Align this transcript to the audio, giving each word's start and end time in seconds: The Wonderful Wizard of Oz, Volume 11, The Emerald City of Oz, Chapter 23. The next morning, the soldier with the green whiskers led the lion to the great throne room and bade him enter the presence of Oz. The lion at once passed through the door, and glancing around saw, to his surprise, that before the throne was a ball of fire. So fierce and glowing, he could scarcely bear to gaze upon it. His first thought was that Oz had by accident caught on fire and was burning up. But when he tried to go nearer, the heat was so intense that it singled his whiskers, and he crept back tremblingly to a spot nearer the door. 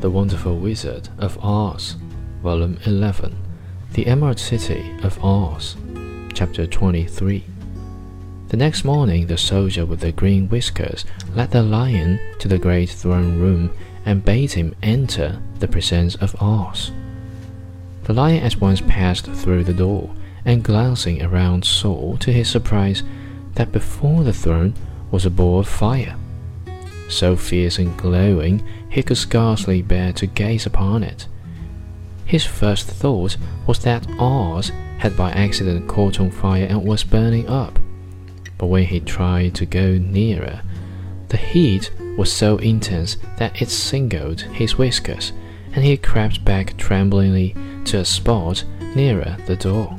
The 0.00 0.10
Wonderful 0.10 0.56
Wizard 0.58 1.08
of 1.18 1.36
Oz, 1.44 1.96
Volume 2.40 2.78
11, 2.86 3.36
The 3.94 4.06
Emerald 4.06 4.38
City 4.38 4.96
of 5.02 5.18
Oz, 5.24 5.76
Chapter 6.32 6.68
23. 6.68 7.44
The 8.46 8.56
next 8.56 8.84
morning, 8.84 9.26
the 9.26 9.36
soldier 9.36 9.84
with 9.84 9.98
the 9.98 10.12
green 10.12 10.48
whiskers 10.48 11.04
led 11.34 11.50
the 11.50 11.64
lion 11.64 12.20
to 12.38 12.46
the 12.46 12.58
great 12.58 12.90
throne 12.90 13.40
room 13.40 13.72
and 14.06 14.24
bade 14.24 14.52
him 14.52 14.72
enter 14.84 15.42
the 15.58 15.66
presence 15.66 16.14
of 16.14 16.40
Oz. 16.40 16.92
The 18.04 18.12
lion 18.12 18.44
at 18.44 18.60
once 18.60 18.80
passed 18.80 19.26
through 19.26 19.64
the 19.64 19.74
door, 19.74 20.14
and 20.44 20.62
glancing 20.62 21.20
around 21.24 21.64
saw, 21.64 22.16
to 22.18 22.32
his 22.32 22.48
surprise, 22.48 23.02
that 23.54 23.72
before 23.72 24.22
the 24.22 24.32
throne 24.32 24.74
was 25.10 25.26
a 25.26 25.30
ball 25.30 25.58
of 25.58 25.68
fire. 25.68 26.14
So 27.08 27.36
fierce 27.36 27.78
and 27.78 27.96
glowing, 27.96 28.62
he 28.90 29.02
could 29.02 29.16
scarcely 29.16 29.82
bear 29.82 30.12
to 30.14 30.26
gaze 30.26 30.66
upon 30.66 31.02
it. 31.02 31.26
His 32.24 32.44
first 32.44 32.86
thought 32.86 33.36
was 33.66 33.78
that 33.80 34.06
Oz 34.18 34.70
had 34.98 35.16
by 35.16 35.30
accident 35.30 35.88
caught 35.88 36.20
on 36.20 36.30
fire 36.30 36.66
and 36.66 36.84
was 36.84 37.04
burning 37.04 37.48
up. 37.48 37.78
But 38.58 38.66
when 38.66 38.84
he 38.84 39.00
tried 39.00 39.54
to 39.56 39.66
go 39.66 39.92
nearer, 39.96 40.60
the 41.28 41.36
heat 41.36 41.90
was 42.16 42.32
so 42.32 42.58
intense 42.58 43.16
that 43.38 43.62
it 43.62 43.70
singled 43.70 44.40
his 44.40 44.76
whiskers, 44.76 45.32
and 45.72 45.84
he 45.84 45.96
crept 45.96 46.44
back 46.44 46.76
tremblingly 46.76 47.54
to 47.84 47.98
a 47.98 48.04
spot 48.04 48.64
nearer 48.94 49.36
the 49.46 49.56
door. 49.56 49.96